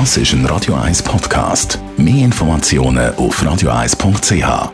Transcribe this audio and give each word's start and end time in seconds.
Das 0.00 0.16
ist 0.16 0.32
ein 0.32 0.44
Radio 0.46 0.74
1 0.74 1.04
Podcast. 1.04 1.78
Mehr 1.96 2.24
Informationen 2.24 3.14
auf 3.14 3.40
radio1.ch. 3.40 4.72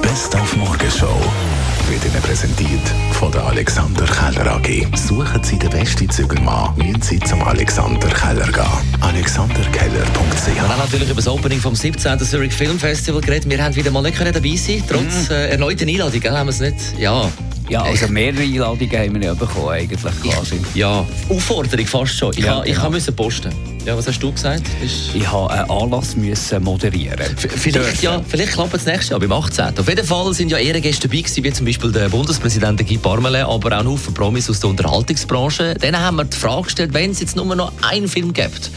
Best 0.00 0.34
auf 0.34 0.56
Morgenshow 0.56 1.14
wird 1.90 2.02
Ihnen 2.06 2.22
präsentiert 2.22 2.80
von 3.12 3.30
der 3.32 3.44
Alexander 3.44 4.06
Keller 4.06 4.52
AG. 4.56 4.86
Suchen 4.96 5.44
Sie 5.44 5.58
den 5.58 5.68
besten 5.68 6.08
Zügelmann, 6.08 6.74
müssen 6.78 7.02
Sie 7.02 7.18
zum 7.20 7.42
Alexander 7.42 8.08
Keller 8.08 8.50
gehen. 8.50 9.02
AlexanderKeller.ch 9.02 10.46
Wir 10.54 10.66
haben 10.66 10.78
natürlich 10.78 11.08
über 11.10 11.16
das 11.16 11.28
Opening 11.28 11.60
vom 11.60 11.74
17. 11.74 12.18
Zurich 12.20 12.54
Film 12.54 12.78
Festival 12.78 13.20
geredet. 13.20 13.50
Wir 13.50 13.62
haben 13.62 13.76
wieder 13.76 13.90
mal 13.90 14.00
nicht 14.02 14.18
dabei 14.18 14.56
sein 14.56 14.82
trotz 14.88 15.28
Mhm. 15.28 15.34
äh, 15.34 15.48
erneuten 15.50 15.86
Einladung, 15.86 16.24
haben 16.24 16.46
wir 16.46 16.50
es 16.50 16.60
nicht? 16.60 16.98
Ja. 16.98 17.28
Ja, 17.70 17.82
also 17.82 18.08
mehrere 18.08 18.42
Einladungen 18.42 18.90
haben 18.98 19.14
wir 19.14 19.22
ja 19.22 19.34
bekommen, 19.34 19.68
eigentlich 19.68 20.00
quasi. 20.02 20.60
Ja, 20.74 21.06
Aufforderung 21.28 21.86
fast 21.86 22.16
schon. 22.18 22.32
Ich, 22.36 22.44
Ja, 22.44 22.56
ha- 22.56 22.64
ich 22.64 22.74
genau. 22.74 22.90
musste 22.90 23.12
posten. 23.12 23.52
Ja, 23.86 23.96
was 23.96 24.06
hast 24.06 24.20
du 24.22 24.30
gesagt? 24.30 24.62
Ist 24.84 25.14
Ich 25.14 25.26
habe 25.26 25.50
einen 25.50 25.70
Anlass 25.70 26.14
müssen 26.14 26.62
moderieren. 26.62 27.24
Vielleicht, 27.36 28.02
ja, 28.02 28.20
vielleicht 28.28 28.52
klappt 28.52 28.74
es 28.74 28.84
nächstes 28.84 29.08
Jahr, 29.08 29.20
beim 29.20 29.32
18. 29.32 29.78
Auf 29.78 29.88
jeden 29.88 30.06
Fall 30.06 30.34
sind 30.34 30.50
ja 30.50 30.58
Ehrengäste 30.58 31.08
dabei 31.08 31.22
gewesen, 31.22 31.44
wie 31.44 31.52
zum 31.52 31.64
Beispiel 31.64 31.90
der 31.90 32.10
Bundespräsident 32.10 32.86
Guy 32.86 32.98
Parmelin, 32.98 33.44
aber 33.44 33.74
auch 33.74 33.80
ein 33.80 33.88
Haufen 33.88 34.12
Promis 34.12 34.50
aus 34.50 34.60
der 34.60 34.68
Unterhaltungsbranche. 34.68 35.74
Denen 35.74 35.98
haben 35.98 36.16
wir 36.16 36.24
die 36.24 36.36
Frage 36.36 36.64
gestellt, 36.64 36.92
wenn 36.92 37.10
es 37.10 37.20
jetzt 37.20 37.36
nur 37.36 37.56
noch 37.56 37.72
einen 37.80 38.06
Film 38.06 38.34
gibt, 38.34 38.70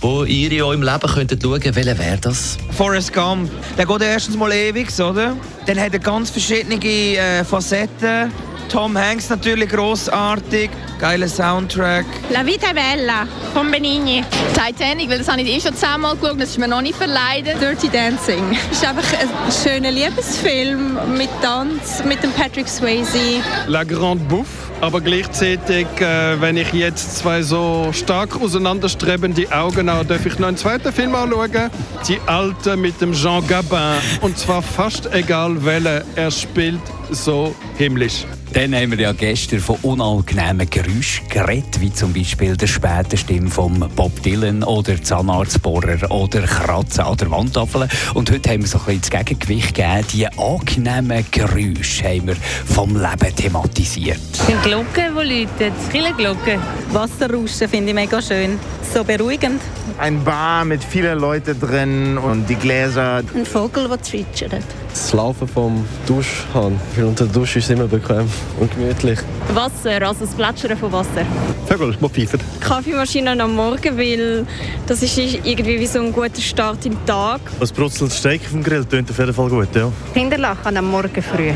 wo 0.00 0.24
ihr 0.24 0.50
in 0.50 0.62
eurem 0.62 0.82
Leben 0.82 1.08
könntet 1.08 1.42
schauen, 1.42 1.62
welcher 1.62 1.98
wäre 1.98 2.18
das? 2.18 2.58
Forrest 2.76 3.12
Gump. 3.12 3.48
Der 3.76 3.86
geht 3.86 4.02
erstens 4.02 4.36
mal 4.36 4.52
ewig, 4.52 4.88
oder? 4.98 5.36
Dann 5.66 5.78
hat 5.78 5.92
er 5.92 6.00
ganz 6.00 6.30
verschiedene 6.30 6.84
äh, 6.84 7.44
Facetten. 7.44 8.32
Tom 8.68 8.98
Hanks 8.98 9.30
natürlich 9.30 9.70
großartig, 9.70 10.70
geiler 10.98 11.28
Soundtrack. 11.28 12.04
La 12.30 12.44
vita 12.44 12.70
è 12.70 12.74
bella 12.74 13.26
von 13.54 13.70
Benigni. 13.70 14.22
Titanic, 14.52 15.08
weil 15.08 15.18
das 15.18 15.28
habe 15.28 15.40
ich 15.40 15.56
eh 15.56 15.60
schon 15.60 15.74
zehnmal 15.74 16.16
geschaut, 16.16 16.38
das 16.38 16.50
ist 16.50 16.58
mir 16.58 16.68
noch 16.68 16.82
nicht 16.82 16.96
verleidet. 16.96 17.60
Dirty 17.60 17.88
Dancing. 17.88 18.56
Ist 18.70 18.84
einfach 18.84 19.10
ein 19.18 19.28
schöner 19.50 19.90
Liebesfilm 19.90 20.98
mit 21.16 21.30
Tanz, 21.40 22.04
mit 22.04 22.22
dem 22.22 22.30
Patrick 22.32 22.68
Swayze. 22.68 23.42
La 23.66 23.84
Grande 23.84 24.24
Bouffe. 24.24 24.68
Aber 24.80 25.00
gleichzeitig, 25.00 25.86
äh, 25.98 26.40
wenn 26.40 26.56
ich 26.56 26.72
jetzt 26.72 27.18
zwei 27.18 27.42
so 27.42 27.90
stark 27.92 28.40
auseinanderstrebende 28.40 29.50
Augen 29.50 29.90
habe, 29.90 30.04
darf 30.04 30.24
ich 30.24 30.38
noch 30.38 30.48
einen 30.48 30.56
zweiten 30.56 30.92
Film 30.92 31.14
anschauen. 31.14 31.70
Die 32.06 32.20
Alte 32.26 32.76
mit 32.76 33.00
dem 33.00 33.12
Jean 33.12 33.44
Gabin. 33.46 33.98
Und 34.20 34.38
zwar 34.38 34.62
fast 34.62 35.12
egal 35.12 35.64
welchen. 35.64 36.02
Er 36.14 36.30
spielt 36.30 36.82
so 37.10 37.54
himmlisch. 37.76 38.24
Dann 38.52 38.74
haben 38.74 38.90
wir 38.92 38.98
ja 38.98 39.12
gestern 39.12 39.60
von 39.60 39.76
unangenehmen 39.82 40.68
Geräuschen 40.68 41.28
geredet, 41.28 41.80
wie 41.80 41.92
zum 41.92 42.14
Beispiel 42.14 42.56
der 42.56 42.66
späten 42.66 43.16
Stimme 43.16 43.50
von 43.50 43.78
Bob 43.94 44.22
Dylan 44.22 44.62
oder 44.64 45.00
Zahnarztbohrer 45.02 46.10
oder 46.10 46.42
Kratzen 46.42 47.04
an 47.04 47.16
der 47.18 47.30
Wandtafel. 47.30 47.88
Und 48.14 48.30
heute 48.30 48.50
haben 48.50 48.62
wir 48.62 48.68
so 48.68 48.78
ein 48.78 48.84
bisschen 48.98 49.00
das 49.02 49.10
Gegengewicht 49.10 49.74
gegeben. 49.74 50.06
Die 50.12 50.26
angenehmen 50.26 51.24
Geräusche 51.30 52.04
haben 52.04 52.26
wir 52.28 52.36
vom 52.64 52.96
Leben 52.96 53.36
thematisiert. 53.36 54.18
Eine 54.46 54.60
Glocke, 54.62 55.10
die 55.10 55.28
läutet. 55.28 55.74
Viele 55.90 56.12
Glocken. 56.14 56.60
Wasserrauschen 56.90 57.68
finde 57.68 57.90
ich 57.90 57.94
mega 57.94 58.22
schön. 58.22 58.58
So 58.94 59.04
beruhigend. 59.04 59.60
Ein 59.98 60.24
Bar 60.24 60.64
mit 60.64 60.82
vielen 60.82 61.18
Leuten 61.18 61.60
drin 61.60 62.16
und 62.16 62.48
die 62.48 62.54
Gläser. 62.54 63.22
Ein 63.34 63.44
Vogel, 63.44 63.88
der 63.88 64.02
zwitschert. 64.02 64.64
Das 64.90 65.12
Laufen 65.12 65.46
vom 65.46 65.84
Duschhahn. 66.06 66.78
Weil 66.96 67.04
unter 67.04 67.24
der 67.24 67.32
Dusche 67.34 67.58
ist 67.58 67.66
es 67.66 67.70
immer 67.70 67.86
bequem 67.86 68.28
und 68.58 68.74
gemütlich. 68.74 69.18
Wasser, 69.54 70.06
also 70.06 70.24
das 70.24 70.34
Plätschern 70.34 70.76
von 70.76 70.92
Wasser. 70.92 71.24
Vögel, 71.66 71.96
die 72.00 72.08
pfeifen. 72.08 72.40
Kaffeemaschine 72.60 73.40
am 73.42 73.54
Morgen, 73.54 73.96
weil 73.96 74.46
das 74.86 75.02
ist 75.02 75.18
irgendwie 75.18 75.78
wie 75.78 75.86
so 75.86 76.00
ein 76.00 76.12
guter 76.12 76.40
Start 76.40 76.84
im 76.86 76.96
Tag. 77.06 77.40
Das 77.60 77.72
brutzelt 77.72 78.12
Steak 78.12 78.42
vom 78.42 78.62
Grill 78.62 78.84
tönt 78.84 79.10
auf 79.10 79.18
jeden 79.18 79.34
Fall 79.34 79.48
gut, 79.48 79.74
ja. 79.74 79.90
Kinderlachen 80.14 80.76
am 80.76 80.90
Morgen 80.90 81.22
früh. 81.22 81.52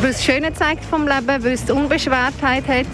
Weil 0.00 0.10
es 0.10 0.24
Schöne 0.24 0.52
zeigt 0.52 0.84
vom 0.84 1.06
Leben, 1.06 1.44
weil 1.44 1.52
es 1.52 1.64
die 1.64 1.72
Unbeschwertheit 1.72 2.66
hat, 2.66 2.86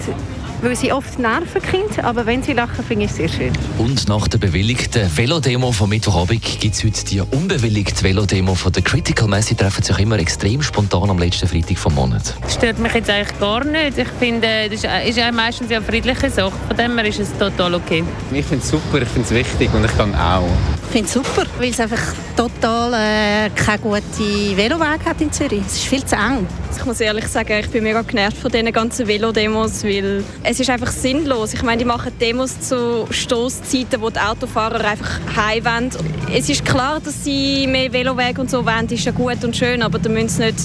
weil 0.63 0.77
sie 0.77 0.93
oft 0.93 1.19
nerven 1.19 1.63
Kind, 1.63 2.03
aber 2.03 2.27
wenn 2.27 2.43
sie 2.43 2.53
lachen, 2.53 2.85
finde 2.85 3.05
ich 3.05 3.11
es 3.11 3.17
sehr 3.17 3.29
schön. 3.29 3.53
Und 3.79 4.09
nach 4.09 4.29
der 4.29 4.39
bewilligten 4.39 5.11
Velodemo 5.17 5.73
vom 5.73 5.91
Mittwochabend 5.91 6.43
gibt 6.61 6.75
es 6.75 6.85
heute 6.85 7.05
die 7.05 7.21
unbewilligte 7.21 8.03
Velodemo 8.03 8.55
von 8.55 8.73
der 8.73 8.83
Critical 8.83 9.29
Mass. 9.29 9.47
Sie 9.47 9.55
treffen 9.55 9.83
sich 9.83 9.99
immer 9.99 10.19
extrem 10.19 10.63
spontan 10.63 11.11
am 11.11 11.19
letzten 11.19 11.49
Freitag 11.49 11.79
vom 11.79 11.95
Monat. 11.95 12.35
Das 12.43 12.55
stört 12.55 12.79
mich 12.79 12.95
jetzt 12.95 13.11
eigentlich 13.11 13.39
gar 13.39 13.65
nicht. 13.65 13.99
Ich 13.99 14.09
finde, 14.19 14.69
das 14.71 14.85
ist, 14.85 14.89
ist 15.07 15.19
ja 15.19 15.31
meistens 15.33 15.71
ja 15.71 15.79
eine 15.79 15.87
friedliche 15.87 16.31
Sache. 16.31 16.53
Von 16.69 16.77
dem 16.77 16.99
her 16.99 17.07
ist 17.07 17.21
es 17.21 17.37
total 17.39 17.75
okay. 17.75 18.05
Ich 18.33 18.45
finde 18.45 18.65
es 18.65 18.71
super, 18.71 19.03
ich 19.03 19.09
finde 19.09 19.29
es 19.29 19.35
wichtig 19.35 19.71
und 19.75 19.85
ich 19.85 19.93
gehe 19.97 20.21
auch. 20.21 20.49
Ich 20.87 20.93
finde 20.93 21.09
es 21.09 21.13
super, 21.13 21.45
weil 21.59 21.71
es 21.71 21.81
einfach 21.81 22.01
total 22.37 22.95
äh, 22.95 23.51
keine 23.51 23.79
gute 23.81 24.57
Velowege 24.57 25.05
hat 25.05 25.21
in 25.21 25.33
Zürich. 25.33 25.61
Es 25.67 25.75
ist 25.75 25.85
viel 25.85 26.05
zu 26.05 26.15
eng. 26.15 26.47
Ich 26.79 26.85
muss 26.85 27.01
ehrlich 27.01 27.27
sagen, 27.27 27.59
ich 27.61 27.69
bin 27.69 27.83
mega 27.83 28.03
genervt 28.03 28.39
von 28.39 28.51
diesen 28.51 28.73
ganzen 28.73 29.07
Velodemos, 29.07 29.83
weil 29.85 30.25
es 30.45 30.61
ist 30.61 30.71
einfach 30.71 30.91
sinnlos. 30.91 31.55
Ich 31.55 31.63
meine, 31.63 31.79
die 31.79 31.85
machen 31.85 32.13
Demos 32.21 32.61
zu 32.61 33.07
Stoßzeiten, 33.11 34.01
wo 34.01 34.11
die 34.11 34.21
Autofahrer 34.21 34.83
einfach 34.85 35.19
heim 35.37 35.65
wollen. 35.65 35.91
Es 36.33 36.49
ist 36.49 36.65
klar, 36.65 37.01
dass 37.01 37.25
sie 37.25 37.67
mehr 37.67 37.93
Velowege 37.93 38.41
und 38.41 38.49
so 38.51 38.65
wollen, 38.65 38.87
das 38.87 38.93
ist 38.93 39.05
ja 39.05 39.13
gut 39.13 39.43
und 39.45 39.57
schön, 39.57 39.83
aber 39.83 39.99
dann 39.99 40.15
müssen 40.15 40.29
sie 40.29 40.45
nicht 40.45 40.59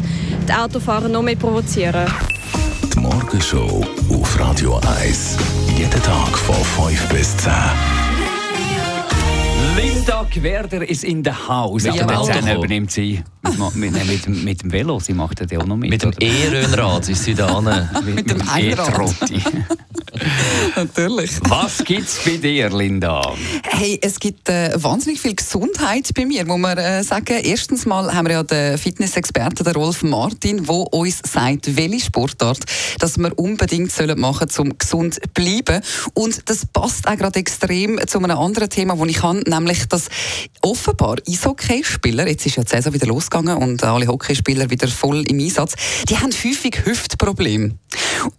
die 0.48 0.53
Autofahrer 0.53 1.09
noch 1.09 1.24
mehr 1.24 1.36
provozieren. 1.36 2.06
Die 2.94 3.00
Morgenshow 3.00 3.84
auf 4.09 4.40
Radio 4.40 4.80
1. 5.02 5.38
Jeden 5.78 6.03
Tag 6.03 6.38
von 6.38 6.88
5 6.88 7.09
bis 7.09 7.36
10. 7.38 7.52
Linda 10.34 10.50
Gwerder 10.50 10.88
ist 10.90 11.03
in. 11.03 11.84
Mit 11.84 11.94
Mit 11.94 12.02
dem 12.02 12.08
dem 12.08 12.18
Auto 12.18 12.31
kommen. 12.46 12.58
übernimmt 12.58 12.92
sie. 12.92 13.22
Mit, 13.44 13.75
mit, 13.75 14.08
mit, 14.08 14.25
dem- 14.25 14.44
mit 14.44 14.64
dem 14.64 14.72
Velo, 14.72 15.00
sie 15.00 15.14
macht 15.14 15.42
das 15.42 15.52
ja 15.52 15.59
auch 15.59 15.66
noch 15.66 15.75
mit. 15.78 15.90
Mit 15.90 16.03
dem? 16.03 16.12
E-Röhnrad 16.19 17.09
ist 17.09 17.24
sie 17.24 17.34
da 17.36 17.58
hin. 17.58 17.90
mit, 18.06 18.30
dem 18.30 18.41
E-Trotti. 18.58 19.41
Natürlich. 20.76 21.32
Was 21.48 21.84
gibt's 21.84 22.20
bei 22.24 22.38
dir, 22.38 22.70
Linda? 22.70 23.22
Hey, 23.64 24.00
es 24.02 24.20
gibt 24.20 24.50
äh, 24.50 24.72
wahnsinnig 24.76 25.20
viel 25.22 25.36
Gesundheit 25.36 26.09
bei 26.16 26.26
mir, 26.26 26.46
muss 26.46 26.59
man 26.59 26.78
äh, 26.78 27.04
sagen. 27.04 27.40
Erstens 27.44 27.86
mal 27.86 28.14
haben 28.14 28.28
wir 28.28 28.36
ja 28.36 28.44
den 28.44 28.78
Fitnessexperten, 28.78 29.64
den 29.64 29.76
Rolf 29.76 30.04
Martin, 30.04 30.64
der 30.64 30.94
uns 30.94 31.20
sagt, 31.24 31.76
welche 31.76 32.06
Sportart 32.06 32.59
dass 33.00 33.18
wir 33.18 33.38
unbedingt 33.38 33.92
sollen 33.92 34.20
machen 34.20 34.50
sollen, 34.50 34.72
um 34.72 34.78
gesund 34.78 35.16
zu 35.16 35.22
bleiben. 35.34 35.82
Und 36.14 36.50
das 36.50 36.66
passt 36.66 37.08
auch 37.08 37.18
gerade 37.18 37.40
extrem 37.40 38.00
zu 38.08 38.20
einem 38.20 38.38
anderen 38.38 38.70
Thema, 38.70 38.96
das 38.96 39.08
ich 39.08 39.24
habe, 39.24 39.44
nämlich, 39.50 39.88
dass 39.88 40.09
offenbar 40.62 41.18
Eishockeyspieler, 41.28 42.28
jetzt 42.28 42.46
ist 42.46 42.58
ja 42.58 42.64
die 42.64 42.70
Saison 42.70 42.94
wieder 42.94 43.08
losgegangen 43.08 43.58
und 43.58 43.84
alle 43.84 44.08
Hockeyspieler 44.08 44.70
wieder 44.70 44.88
voll 44.88 45.24
im 45.28 45.40
Einsatz, 45.40 45.74
die 46.08 46.18
haben 46.18 46.32
häufig 46.32 46.86
Hüftprobleme. 46.86 47.72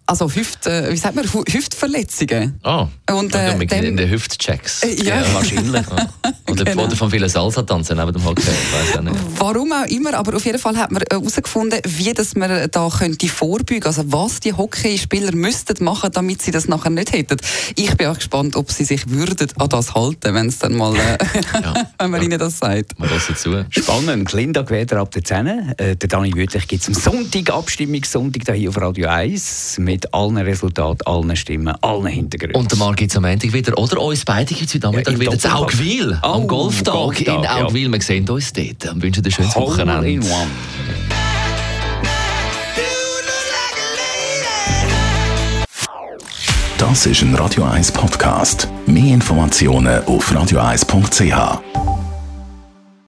Also 0.07 0.31
Hüft, 0.31 0.67
äh, 0.67 0.93
wie 0.93 0.97
sagt 0.97 1.15
man, 1.17 1.25
Hü- 1.25 1.53
Hüftverletzungen. 1.53 2.59
Ah, 2.63 2.87
Und, 3.11 3.33
ja, 3.35 3.49
äh, 3.49 3.57
mit 3.57 3.71
dem- 3.71 3.85
in 3.85 3.97
den 3.97 4.11
Hüftchecks. 4.11 4.83
Äh, 4.83 5.03
ja. 5.05 5.23
wahrscheinlich. 5.35 5.83
Ja. 5.93 6.53
Oder, 6.53 6.65
Genau. 6.65 6.89
von 6.91 7.11
vielen 7.11 7.29
Salsa 7.31 7.63
tanzen 7.63 7.97
neben 7.97 8.13
dem 8.13 8.25
Hockey. 8.25 8.43
Ich 8.43 8.99
auch 8.99 9.01
nicht. 9.03 9.17
Warum 9.39 9.73
auch 9.73 9.87
immer, 9.87 10.13
aber 10.15 10.37
auf 10.37 10.45
jeden 10.45 10.59
Fall 10.59 10.77
hat 10.77 10.91
man 10.93 11.03
herausgefunden, 11.11 11.81
wie 11.87 12.13
das 12.13 12.35
man 12.37 12.69
da 12.71 12.89
könnte 12.91 13.27
vorbeugen, 13.29 13.85
also 13.87 14.03
was 14.13 14.41
die 14.41 14.53
Hockeyspieler 14.53 15.35
müssten 15.35 15.83
machen, 15.83 16.11
damit 16.13 16.43
sie 16.43 16.51
das 16.51 16.69
nachher 16.69 16.91
nicht 16.91 17.13
hätten. 17.13 17.39
Ich 17.75 17.97
bin 17.97 18.07
auch 18.09 18.17
gespannt, 18.17 18.55
ob 18.57 18.71
sie 18.71 18.85
sich 18.85 19.09
würden 19.09 19.49
an 19.59 19.69
das 19.71 19.95
halten, 19.95 20.35
wenn 20.35 20.47
es 20.49 20.59
dann 20.59 20.77
mal, 20.77 20.95
äh, 20.95 21.19
wenn 21.99 22.11
man 22.11 22.23
ihnen 22.23 22.39
das 22.39 22.59
sagt. 22.59 22.99
Man 22.99 23.09
lässt 23.09 23.35
zu. 23.41 23.65
Spannend. 23.71 24.33
Linda 24.33 24.61
Gwerder 24.63 24.99
ab 25.01 25.11
der 25.13 25.25
10. 25.25 25.47
Äh, 25.79 25.97
der 25.97 26.09
Dani 26.09 26.35
Wütlich 26.35 26.69
gibt 26.69 26.83
es 26.83 26.89
am 26.89 26.95
Sonntag, 26.95 27.51
Abstimmungssonntag 27.51 28.55
hier 28.55 28.69
auf 28.69 28.77
Radio 28.81 29.09
1 29.09 29.72
mit 29.79 30.13
allen 30.15 30.37
Resultaten, 30.39 31.07
allen 31.07 31.35
Stimmen, 31.37 31.75
allen 31.83 32.07
Hintergründen. 32.07 32.61
Und 32.61 32.71
der 32.71 32.79
Marc 32.79 32.97
gibt 32.97 33.11
es 33.11 33.17
am 33.17 33.23
Montag 33.25 33.53
wieder. 33.53 33.77
Oder 33.79 34.01
uns 34.01 34.25
beide 34.25 34.55
gibt 34.55 34.69
es 34.69 34.75
heute 34.75 34.87
Nachmittag 34.87 35.15
im 35.15 35.21
wieder 35.21 35.39
zu. 35.39 35.49
Augwil. 35.49 36.19
am 36.23 36.43
Oh, 36.43 36.47
Golftag, 36.47 36.95
Golftag, 36.95 37.37
in 37.37 37.43
ja. 37.43 37.65
Augwil. 37.65 37.91
Wir 37.93 38.01
sehen 38.03 38.29
uns 38.29 38.53
dort. 38.53 38.93
Und 38.93 39.03
wünschen 39.03 39.23
dir 39.23 39.29
ein 39.29 39.33
schönes 39.33 39.55
Hole 39.55 39.67
Wochenende. 39.67 40.09
in 40.11 40.23
one. 40.23 40.47
Das 46.79 47.07
ist 47.07 47.23
ein 47.23 47.35
Radio 47.37 47.65
1 47.65 47.93
Podcast. 47.93 48.69
Mehr 48.87 49.15
Informationen 49.15 50.05
auf 50.05 50.31
radio1.ch. 50.33 51.82